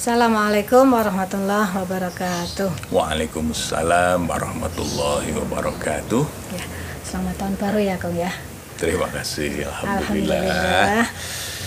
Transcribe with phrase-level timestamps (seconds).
[0.00, 2.88] Assalamualaikum warahmatullahi wabarakatuh.
[2.88, 6.24] Waalaikumsalam warahmatullahi wabarakatuh.
[6.56, 6.64] Ya,
[7.04, 8.32] selamat tahun baru ya, Kong ya.
[8.80, 9.60] Terima kasih.
[9.60, 10.40] Alhamdulillah.
[10.40, 11.04] Alhamdulillah.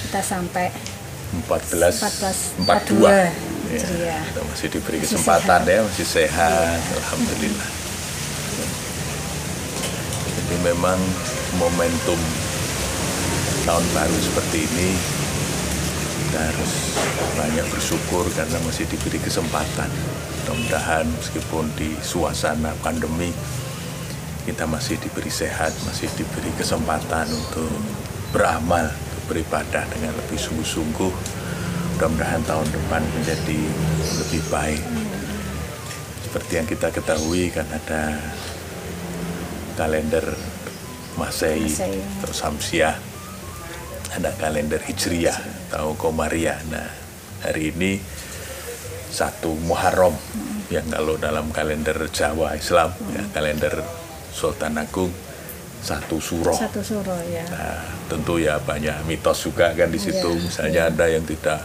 [0.09, 0.73] Kita sampai
[1.45, 3.05] 14 14 42.
[3.05, 3.05] 42.
[3.05, 3.29] Ya,
[3.69, 4.23] Hijriah.
[4.25, 5.69] kita masih diberi Masih kesempatan sehat.
[5.69, 6.79] ya, masih sehat.
[6.89, 7.69] Alhamdulillah.
[10.33, 10.97] Jadi memang
[11.61, 12.17] momentum
[13.61, 15.21] tahun baru seperti ini
[16.33, 16.73] kita harus
[17.37, 19.85] banyak bersyukur karena masih diberi kesempatan.
[20.41, 23.29] Mudah-mudahan meskipun di suasana pandemi
[24.41, 27.69] kita masih diberi sehat, masih diberi kesempatan untuk
[28.33, 28.89] beramal,
[29.29, 31.13] beribadah dengan lebih sungguh-sungguh.
[32.01, 33.59] Mudah-mudahan tahun depan menjadi
[34.25, 34.81] lebih baik.
[36.25, 38.17] Seperti yang kita ketahui kan ada
[39.77, 40.33] kalender
[41.13, 42.01] Masehi Masehi.
[42.25, 42.97] atau Samsiah,
[44.13, 45.37] ada kalender Hijriyah
[45.69, 46.59] atau Komariah.
[46.69, 46.85] Nah,
[47.41, 47.97] hari ini
[49.09, 50.13] satu Muharram
[50.69, 53.81] yang kalau dalam kalender Jawa Islam ya kalender
[54.33, 55.09] Sultan Agung
[55.83, 56.55] satu suro.
[56.55, 57.43] Satu suro ya.
[57.51, 60.29] Nah, tentu ya banyak mitos juga kan di situ.
[60.31, 61.59] Iya, Misalnya ada yang tidak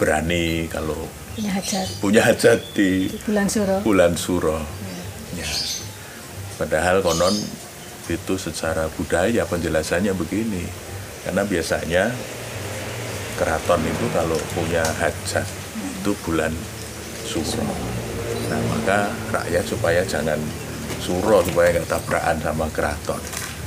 [0.00, 0.98] berani kalau
[1.32, 3.76] Punya hajat punya hajat di di bulan suro.
[3.80, 4.58] bulan suro.
[5.32, 5.48] Ya.
[6.60, 7.32] Padahal konon
[8.04, 10.91] itu secara budaya penjelasannya begini.
[11.22, 12.10] Karena biasanya
[13.38, 15.46] keraton itu kalau punya hajat
[16.02, 16.50] itu bulan
[17.22, 17.62] suro.
[18.50, 20.38] Nah maka rakyat supaya jangan
[20.98, 23.22] suro supaya nggak tabrakan sama keraton.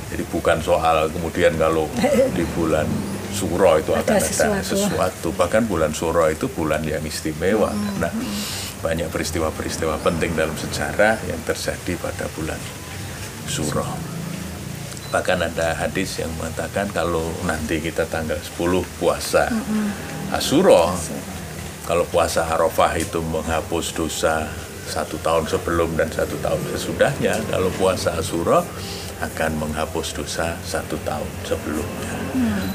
[0.06, 1.90] Jadi bukan soal kemudian kalau
[2.36, 2.86] di bulan
[3.34, 4.68] suro itu Ada akan ada sesuatu.
[4.76, 5.28] sesuatu.
[5.34, 8.08] Bahkan bulan suro itu bulan yang istimewa karena
[8.84, 12.60] banyak peristiwa-peristiwa penting dalam sejarah yang terjadi pada bulan
[13.50, 14.15] suro.
[15.06, 19.48] Bahkan ada hadis yang mengatakan kalau nanti kita tanggal 10 puasa
[20.34, 20.90] Asuro,
[21.86, 24.50] kalau puasa Arafah itu menghapus dosa
[24.86, 28.66] satu tahun sebelum dan satu tahun sesudahnya, kalau puasa Asuro
[29.22, 32.12] akan menghapus dosa satu tahun sebelumnya.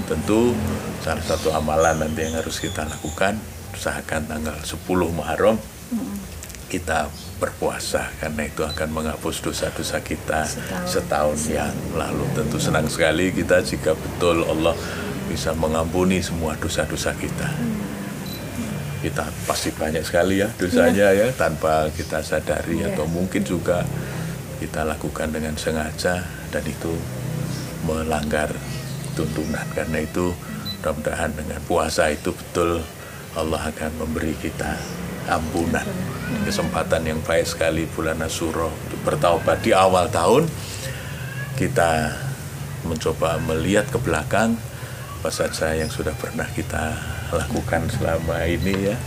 [0.08, 0.56] Tentu
[1.03, 3.38] salah satu amalan nanti yang harus kita lakukan,
[3.75, 4.78] usahakan tanggal 10
[5.12, 5.59] Muharram
[6.72, 10.88] kita berpuasa karena itu akan menghapus dosa-dosa kita Setahun.
[10.88, 12.24] setahun yang lalu.
[12.32, 14.72] Tentu senang sekali kita jika betul Allah
[15.28, 17.52] bisa mengampuni semua dosa-dosa kita.
[19.02, 22.94] Kita pasti banyak sekali ya dosanya ya tanpa kita sadari Iya.
[22.94, 23.82] atau mungkin juga
[24.62, 26.22] kita lakukan dengan sengaja
[26.53, 26.94] dan itu
[27.84, 28.53] melanggar
[29.18, 29.66] tuntunan.
[29.74, 30.32] Karena itu
[30.80, 32.80] mudah-mudahan dengan puasa itu betul
[33.34, 34.78] Allah akan memberi kita
[35.28, 35.86] ampunan.
[36.48, 39.62] Kesempatan yang baik sekali bulan untuk bertaubat.
[39.62, 40.48] Di awal tahun
[41.59, 42.18] kita
[42.88, 44.58] mencoba melihat ke belakang
[45.22, 46.98] apa saja yang sudah pernah kita
[47.30, 48.98] lakukan selama ini ya.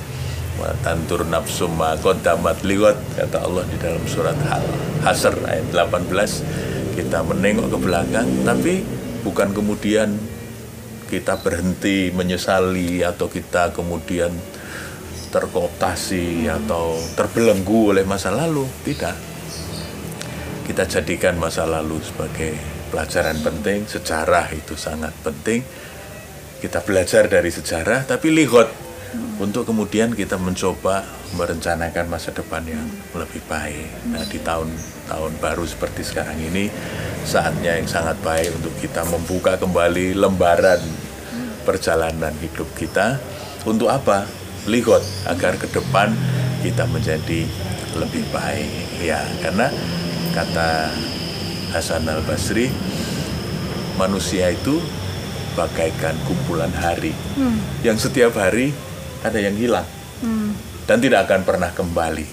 [0.87, 4.63] Tantur nafsu ma qaddamat liwat kata Allah di dalam surat Al
[5.03, 8.87] Hasr ayat 18 kita menengok ke belakang tapi
[9.27, 10.15] bukan kemudian
[11.11, 14.31] kita berhenti menyesali atau kita kemudian
[15.85, 18.65] terkooptasi atau terbelenggu oleh masa lalu?
[18.89, 19.17] Tidak.
[20.65, 22.57] Kita jadikan masa lalu sebagai
[22.89, 23.85] pelajaran penting.
[23.85, 25.61] Sejarah itu sangat penting.
[26.65, 28.73] Kita belajar dari sejarah tapi lihat
[29.37, 31.05] untuk kemudian kita mencoba
[31.37, 34.09] merencanakan masa depan yang lebih baik.
[34.09, 36.73] Nah di tahun-tahun baru seperti sekarang ini
[37.29, 40.81] saatnya yang sangat baik untuk kita membuka kembali lembaran
[41.69, 43.21] perjalanan hidup kita.
[43.69, 46.17] Untuk apa lihat agar ke depan
[46.65, 47.45] kita menjadi
[47.97, 49.05] lebih baik.
[49.05, 49.69] Ya karena
[50.33, 50.89] kata
[51.75, 52.71] Hasan al Basri
[53.99, 54.81] manusia itu
[55.55, 57.15] bagaikan kumpulan hari.
[57.87, 58.75] Yang setiap hari
[59.23, 59.87] ada yang hilang.
[60.85, 62.27] Dan tidak akan pernah kembali.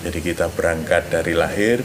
[0.00, 1.84] Jadi kita berangkat dari lahir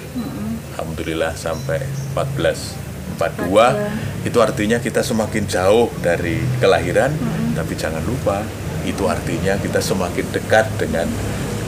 [0.75, 1.80] alhamdulillah sampai
[2.16, 7.16] 1442 itu artinya kita semakin jauh dari kelahiran
[7.56, 8.44] tapi jangan lupa
[8.85, 11.09] itu artinya kita semakin dekat dengan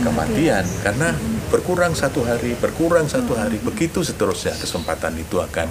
[0.05, 1.11] kematian karena
[1.49, 5.67] berkurang satu hari berkurang satu hari begitu seterusnya kesempatan itu akan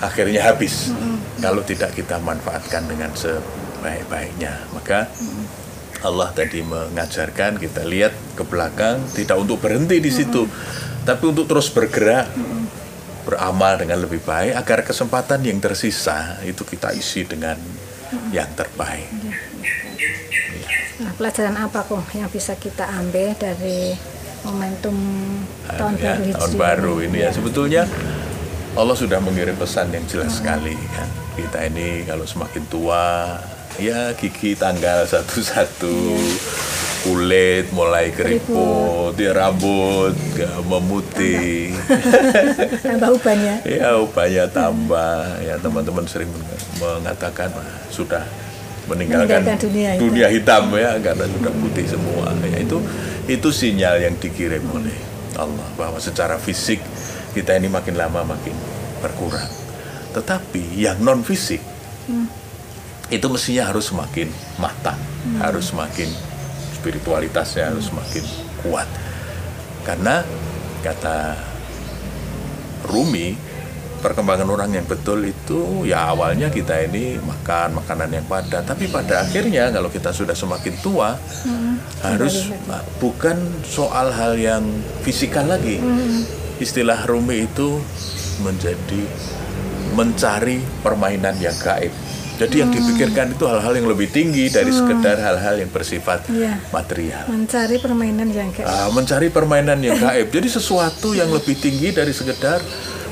[0.00, 0.92] akhirnya habis.
[1.40, 4.68] Kalau tidak kita manfaatkan dengan sebaik-baiknya.
[4.76, 5.08] Maka
[6.00, 10.48] Allah tadi mengajarkan kita lihat ke belakang tidak untuk berhenti di situ
[11.04, 12.24] tapi untuk terus bergerak
[13.28, 17.60] beramal dengan lebih baik agar kesempatan yang tersisa itu kita isi dengan
[18.32, 19.12] yang terbaik
[21.00, 23.96] Nah, pelajaran apa kok yang bisa kita ambil dari
[24.44, 24.96] momentum
[25.64, 27.28] tahun ya, baru tahun baru ini ya.
[27.28, 27.30] Ya.
[27.32, 27.82] sebetulnya
[28.76, 33.36] Allah sudah mengirim pesan yang jelas sekali kan kita ini kalau semakin tua
[33.80, 35.96] ya gigi tanggal satu-satu
[37.00, 41.72] kulit mulai keriput, ya rambut ya, memutih,
[42.84, 43.08] tambah.
[43.16, 43.96] Ubannya ya?
[43.96, 45.40] Ubannya tambah.
[45.40, 46.28] Ya teman-teman sering
[46.76, 48.20] mengatakan "Ah, sudah
[48.90, 52.26] meninggalkan, Meninggalkan dunia hitam." dunia hitam ya karena sudah putih semua.
[52.50, 52.78] Ya itu
[53.30, 54.96] itu sinyal yang dikirim oleh
[55.38, 56.82] Allah bahwa secara fisik
[57.32, 58.54] kita ini makin lama makin
[58.98, 59.48] berkurang.
[60.10, 61.62] Tetapi yang non fisik
[63.10, 64.28] itu mestinya harus semakin
[64.58, 64.98] matang,
[65.38, 66.10] harus semakin
[66.74, 68.24] spiritualitasnya harus semakin
[68.66, 68.88] kuat.
[69.86, 70.26] Karena
[70.82, 71.36] kata
[72.88, 73.36] Rumi,
[74.00, 79.20] perkembangan orang yang betul itu ya awalnya kita ini makan makanan yang padat, tapi pada
[79.20, 81.14] akhirnya kalau kita sudah semakin tua
[82.00, 84.64] harus nah, bukan soal hal yang
[85.00, 85.78] fisikal lagi.
[86.56, 87.80] Istilah Rumi itu
[88.40, 89.02] menjadi
[89.90, 91.92] mencari permainan yang gaib.
[92.36, 96.56] Jadi yang dipikirkan itu hal-hal yang lebih tinggi dari sekedar hal-hal yang bersifat Iya.
[96.72, 97.28] material.
[97.28, 100.32] mencari permainan yang kayak Ah, mencari permainan yang gaib.
[100.32, 102.64] Jadi sesuatu yang lebih tinggi dari sekedar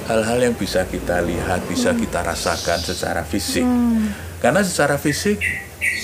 [0.08, 3.68] hal-hal yang bisa kita lihat, bisa kita rasakan secara fisik.
[4.40, 5.36] Karena secara fisik,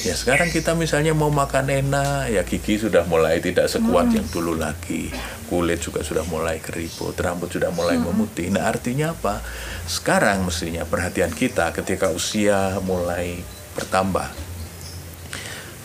[0.05, 4.61] ya sekarang kita misalnya mau makan enak, ya gigi sudah mulai tidak sekuat yang dulu
[4.61, 5.09] lagi.
[5.49, 8.53] Kulit juga sudah mulai keriput, rambut sudah mulai memutih.
[8.53, 9.41] Nah artinya apa?
[9.89, 13.41] Sekarang mestinya perhatian kita ketika usia mulai
[13.73, 14.29] bertambah,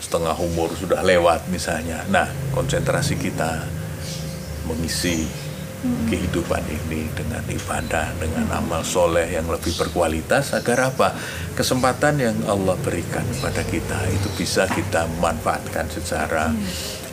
[0.04, 2.04] setengah umur sudah lewat misalnya.
[2.12, 3.64] Nah, konsentrasi kita
[4.68, 5.24] mengisi
[5.80, 11.16] kehidupan ini dengan ibadah, dengan amal soleh yang lebih berkualitas agar apa?
[11.56, 16.52] Kesempatan yang Allah berikan kepada kita itu bisa kita manfaatkan secara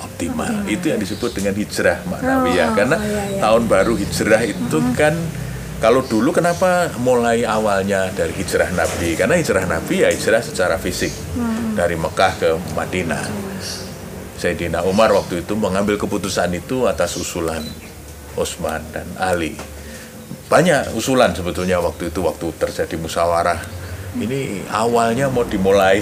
[0.03, 0.67] optimal.
[0.67, 2.67] Itu yang disebut dengan hijrah maknawiyah.
[2.67, 3.41] Oh, Karena iya, iya.
[3.47, 5.15] tahun baru hijrah itu kan
[5.79, 9.15] kalau dulu kenapa mulai awalnya dari hijrah Nabi?
[9.15, 11.13] Karena hijrah Nabi ya hijrah secara fisik
[11.77, 13.23] dari Mekah ke Madinah.
[14.37, 17.65] Sayyidina Umar waktu itu mengambil keputusan itu atas usulan
[18.37, 19.57] Utsman dan Ali.
[20.47, 23.59] Banyak usulan sebetulnya waktu itu waktu terjadi musyawarah.
[24.15, 25.99] Ini awalnya mau dimulai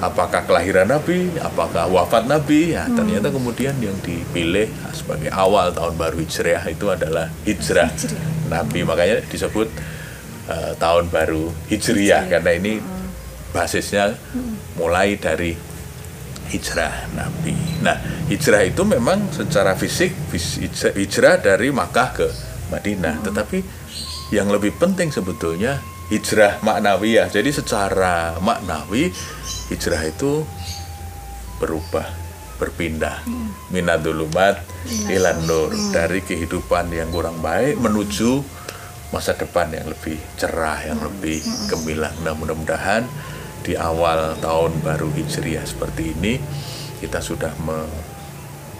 [0.00, 2.76] apakah kelahiran Nabi, apakah wafat Nabi?
[2.76, 7.88] Ya, ternyata kemudian yang dipilih sebagai awal tahun baru Hijriah itu adalah hijrah
[8.52, 8.84] Nabi.
[8.84, 9.68] Makanya disebut
[10.52, 12.78] eh, tahun baru Hijriah karena ini
[13.56, 14.12] basisnya
[14.76, 15.56] mulai dari
[16.48, 17.54] hijrah Nabi.
[17.82, 17.98] Nah,
[18.30, 20.14] hijrah itu memang secara fisik
[20.96, 22.26] hijrah- dari Makkah ke
[22.72, 23.58] Madinah, tetapi
[24.34, 25.78] yang lebih penting sebetulnya
[26.10, 27.30] hijrah maknawiyah.
[27.30, 29.10] Jadi secara maknawi
[29.70, 30.42] hijrah itu
[31.62, 32.06] berubah,
[32.58, 33.22] berpindah.
[33.70, 34.62] Minadulumat
[35.10, 35.70] ilan nur.
[35.94, 38.42] Dari kehidupan yang kurang baik menuju
[39.14, 41.38] masa depan yang lebih cerah, yang lebih
[41.70, 42.14] gemilang.
[42.26, 43.06] Nah, mudah-mudahan
[43.62, 46.38] di awal tahun baru Hijriah seperti ini
[47.00, 47.52] kita sudah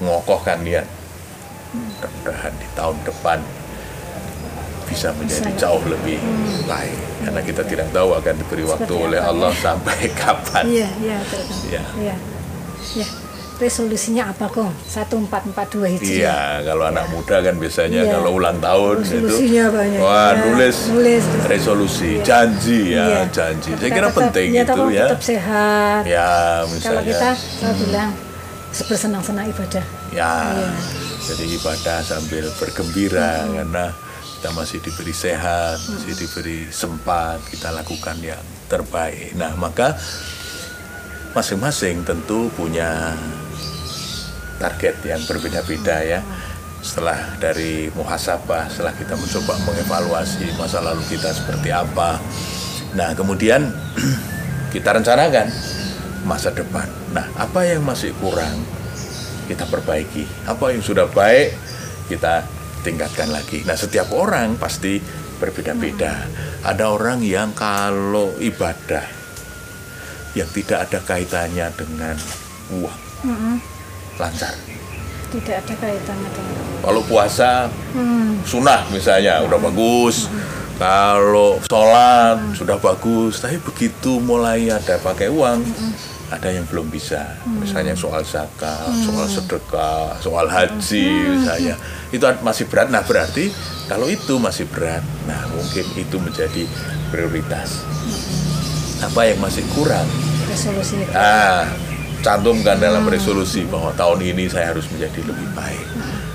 [0.01, 0.87] mengokohkan niat.
[1.77, 3.39] Mudah-mudahan di tahun depan
[4.87, 5.61] bisa menjadi Bisa.
[5.67, 6.17] jauh lebih
[6.65, 9.61] baik karena kita tidak tahu akan diberi waktu oleh apa, Allah ya.
[9.67, 10.65] sampai kapan.
[10.71, 11.19] iya iya.
[11.67, 11.83] Iya.
[11.99, 12.15] iya
[12.95, 13.07] iya
[13.57, 18.13] resolusinya apa kok 1442 hijriah Iya, kalau anak muda kan biasanya Iya.
[18.13, 19.99] kalau ulang tahun itu, Resolusinya banyak.
[19.99, 21.25] wah Ya, nulis, nulis.
[21.49, 22.25] resolusi, Iya.
[22.25, 23.21] janji ya, Iya.
[23.33, 23.71] janji.
[23.75, 25.05] Saya kira tetap- penting ya, itu ya.
[25.09, 26.29] tetap sehat Ya,
[26.61, 28.11] kalau misalnya, kita saya bilang
[28.77, 30.69] bersenang-senang ibadah ya, Iya.
[31.25, 33.85] jadi ibadah sambil bergembira karena
[34.37, 39.33] kita masih diberi sehat, masih diberi sempat, kita lakukan yang terbaik.
[39.33, 39.97] Nah, maka
[41.33, 43.13] masing-masing tentu punya
[44.57, 46.21] target yang berbeda-beda ya.
[46.81, 52.21] Setelah dari muhasabah, setelah kita mencoba mengevaluasi masa lalu kita seperti apa.
[52.95, 53.67] Nah, kemudian
[54.75, 55.51] kita rencanakan
[56.29, 56.87] masa depan.
[57.11, 58.63] Nah, apa yang masih kurang
[59.51, 60.27] kita perbaiki.
[60.47, 61.55] Apa yang sudah baik
[62.07, 62.47] kita
[62.87, 63.67] tingkatkan lagi.
[63.67, 65.03] Nah, setiap orang pasti
[65.43, 66.23] berbeda-beda.
[66.63, 69.17] Ada orang yang kalau ibadah
[70.37, 72.17] yang tidak ada kaitannya dengan
[72.77, 73.57] uang Mm-mm.
[74.17, 74.55] Lancar.
[75.27, 78.39] tidak ada kaitannya dengan Kalau puasa Hmm.
[78.47, 80.31] sunnah misalnya udah bagus.
[80.77, 85.65] Kalau sholat sudah bagus, tapi begitu mulai ada pakai uang,
[86.29, 87.33] ada yang belum bisa.
[87.49, 91.81] Misalnya soal zakat, soal sedekah, soal haji misalnya.
[92.13, 92.93] Itu masih berat.
[92.93, 93.49] Nah berarti
[93.89, 96.69] kalau itu masih berat, nah mungkin itu menjadi
[97.09, 97.81] prioritas.
[99.01, 100.05] Apa yang masih kurang?
[100.47, 101.03] resolusi.
[101.13, 101.67] Ah,
[102.27, 105.87] cantumkan dalam resolusi bahwa tahun ini saya harus menjadi lebih baik.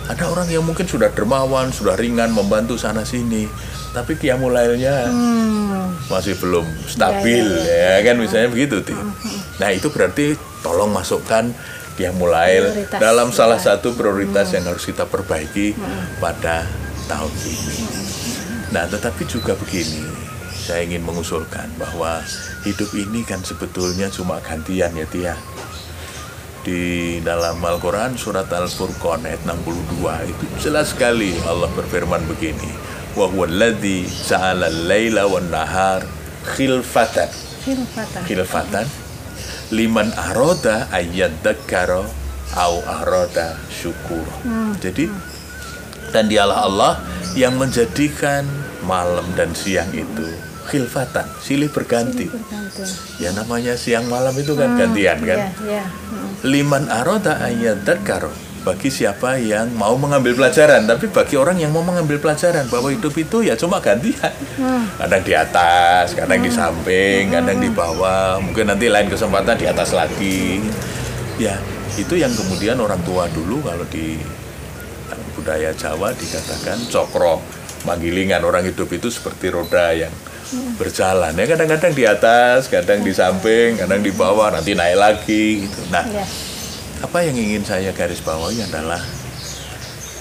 [0.07, 3.43] Ada orang yang mungkin sudah dermawan, sudah ringan membantu sana sini,
[3.91, 5.91] tapi kiamulailnya Hmm.
[6.07, 8.95] masih belum stabil Ya, ya, kan misalnya begitu Ti.
[9.59, 11.51] Nah, itu berarti tolong masukkan
[11.99, 12.63] dia mulai
[12.95, 13.75] dalam salah Ya.
[13.75, 15.75] satu prioritas yang harus kita perbaiki
[16.23, 16.63] pada
[17.11, 17.77] tahun ini.
[18.71, 20.07] Nah, tetapi juga begini,
[20.55, 22.23] saya ingin mengusulkan bahwa
[22.63, 25.35] hidup ini kan sebetulnya cuma gantian ya Tia.
[26.61, 32.69] Di dalam Al-Quran surat Al-Furqan ayat 62 itu jelas sekali Allah berfirman begini.
[33.17, 36.05] Wa huwa alladzi ja'ala al-laila wan nahar
[36.53, 37.29] khilfatan.
[37.65, 38.21] Khilfatan.
[38.29, 38.87] Khilfatan
[39.73, 42.05] liman aroda ayyadzakara
[42.59, 44.27] au aroda syukur.
[44.83, 45.09] Jadi
[46.11, 46.93] dan dialah Allah
[47.33, 48.43] yang menjadikan
[48.83, 52.31] malam dan siang itu khilfatan, silih berganti.
[52.31, 52.87] Berganti.
[53.19, 55.51] Ya namanya siang malam itu kan gantian kan.
[55.59, 55.83] Iya.
[55.83, 56.31] Hmm.
[56.47, 62.21] Liman aroda ayyadzakara bagi siapa yang mau mengambil pelajaran tapi bagi orang yang mau mengambil
[62.21, 64.29] pelajaran bahwa hidup itu ya cuma gantian
[65.01, 69.97] kadang di atas kadang di samping kadang di bawah mungkin nanti lain kesempatan di atas
[69.97, 70.61] lagi
[71.41, 71.57] ya
[71.97, 74.21] itu yang kemudian orang tua dulu kalau di
[75.33, 77.41] budaya Jawa dikatakan cokro
[77.89, 80.13] manggilingan orang hidup itu seperti roda yang
[80.75, 85.81] berjalan ya kadang-kadang di atas kadang di samping kadang di bawah nanti naik lagi gitu
[85.87, 86.25] nah Iya.
[87.01, 88.99] apa yang ingin saya garis bawahi adalah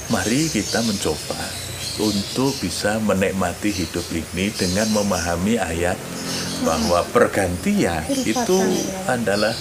[0.08, 1.38] mari kita mencoba
[1.98, 5.98] untuk bisa menikmati hidup ini dengan memahami ayat
[6.60, 9.14] bahwa pergantian Khilfatan, itu ya.
[9.14, 9.54] adalah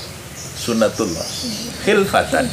[0.60, 1.28] sunnatullah
[1.82, 2.44] khilfatan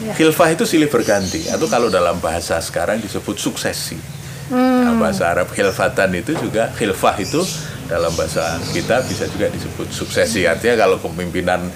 [0.00, 0.14] ya.
[0.14, 4.17] khilfah itu silih berganti atau kalau dalam bahasa sekarang disebut suksesi Hmm.
[4.48, 7.44] Nah, bahasa Arab khilfatan itu juga khilfah itu
[7.84, 10.48] dalam bahasa kita bisa juga disebut suksesi.
[10.48, 11.68] Artinya kalau kepemimpinan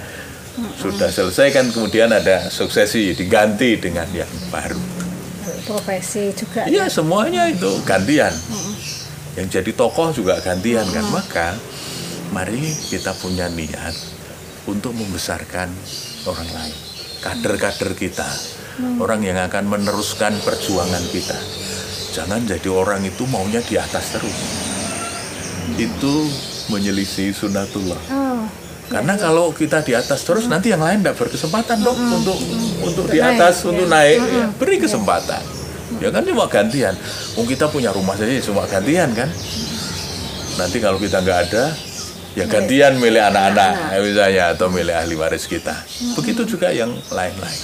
[0.80, 4.80] sudah selesai kan kemudian ada suksesi diganti dengan yang baru.
[5.68, 6.64] Profesi juga.
[6.64, 8.32] Iya semuanya itu gantian.
[9.36, 11.04] Yang jadi tokoh juga gantian kan.
[11.12, 11.52] Maka
[12.32, 13.92] mari kita punya niat
[14.64, 15.68] untuk membesarkan
[16.24, 16.76] orang lain
[17.20, 18.28] kader-kader kita.
[18.96, 21.36] Orang yang akan meneruskan perjuangan kita
[22.12, 24.38] jangan jadi orang itu maunya di atas terus.
[25.80, 26.28] Itu
[26.68, 27.98] menyelisih sunatullah.
[28.12, 28.44] Oh,
[28.92, 32.38] karena kalau kita di atas terus nanti yang lain tidak berkesempatan dong untuk
[32.84, 33.94] untuk di naik, atas untuk ya.
[33.96, 35.42] naik Ya, beri kesempatan.
[36.00, 36.94] Ya kan cuma gantian.
[37.40, 39.32] Oh kita punya rumah saja cuma gantian kan.
[40.60, 41.72] Nanti kalau kita nggak ada
[42.36, 45.72] ya gantian milih anak-anak ya, misalnya atau milih ahli waris kita.
[46.12, 47.60] Begitu juga yang lain-lain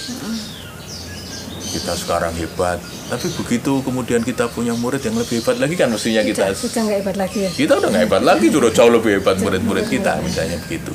[1.69, 2.81] kita sekarang hebat.
[3.13, 6.51] Tapi begitu kemudian kita punya murid yang lebih hebat lagi kan mestinya kita?
[6.57, 7.51] sudah nggak hebat lagi ya.
[7.53, 8.71] kita udah nggak hebat lagi sudah.
[8.73, 10.93] jauh lebih hebat murid-murid kita misalnya begitu.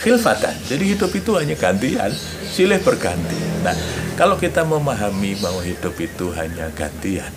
[0.00, 0.54] Khilfatan.
[0.68, 2.12] Jadi hidup itu hanya gantian
[2.52, 3.36] silih berganti.
[3.64, 3.76] Nah
[4.16, 7.32] kalau kita memahami bahwa hidup itu hanya gantian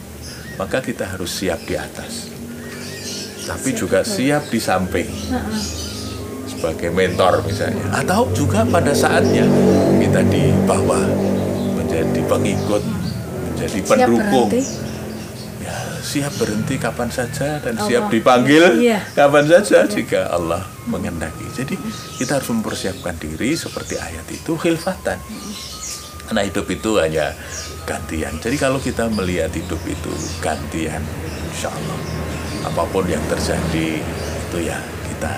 [0.59, 2.27] maka kita harus siap di atas.
[3.47, 5.07] Tapi juga siap di samping.
[6.45, 7.87] Sebagai mentor misalnya.
[7.95, 9.47] Atau juga pada saatnya
[10.03, 11.38] kita di bawah
[11.99, 12.83] menjadi pengikut
[13.49, 14.61] menjadi Siap pendukung berhenti.
[15.59, 17.87] Ya, siap berhenti kapan saja dan Allah.
[17.91, 18.99] siap dipanggil Iya.
[19.11, 21.43] kapan saja jika Allah mengendaki.
[21.51, 21.75] Jadi
[22.15, 25.19] kita harus mempersiapkan diri seperti ayat itu khilfatan.
[26.25, 27.33] Karena hidup itu hanya
[27.83, 28.37] gantian.
[28.37, 31.01] Jadi kalau kita melihat hidup itu gantian,
[31.51, 31.97] insya Allah
[32.59, 34.77] apa pun yang terjadi itu ya
[35.09, 35.31] kita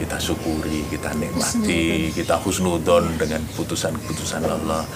[0.00, 4.88] kita syukuri, kita nikmati, kita husnudon dengan keputusan-keputusan Allah.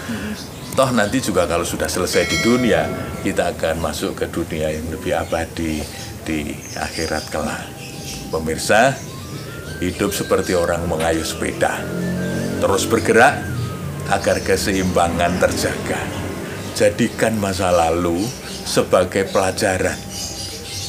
[0.75, 2.88] Toh nanti juga kalau sudah selesai di dunia,
[3.20, 5.84] kita akan masuk ke dunia yang lebih abadi
[6.25, 7.68] di akhirat kelak.
[8.32, 8.96] Pemirsa,
[9.84, 11.78] hidup seperti orang mengayuh sepeda.
[12.58, 13.44] Terus bergerak
[14.08, 16.00] agar keseimbangan terjaga.
[16.75, 18.18] Jadikan masa lalu
[18.66, 19.94] sebagai pelajaran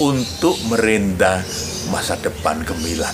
[0.01, 1.45] untuk merinda
[1.93, 3.13] masa depan gemilang.